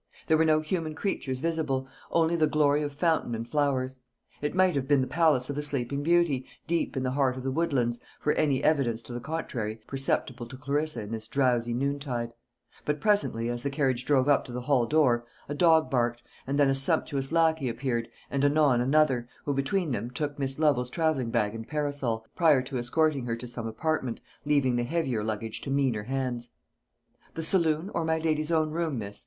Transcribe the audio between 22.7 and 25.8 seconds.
escorting her to some apartment, leaving the heavier luggage to